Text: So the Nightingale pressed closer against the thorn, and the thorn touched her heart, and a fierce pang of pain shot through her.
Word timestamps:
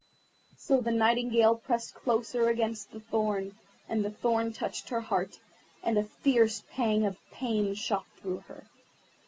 So 0.57 0.81
the 0.81 0.89
Nightingale 0.89 1.53
pressed 1.57 1.93
closer 1.93 2.49
against 2.49 2.89
the 2.91 3.01
thorn, 3.01 3.55
and 3.87 4.03
the 4.03 4.09
thorn 4.09 4.51
touched 4.51 4.89
her 4.89 5.01
heart, 5.01 5.39
and 5.83 5.95
a 5.95 6.03
fierce 6.03 6.63
pang 6.71 7.05
of 7.05 7.17
pain 7.29 7.75
shot 7.75 8.07
through 8.17 8.39
her. 8.47 8.65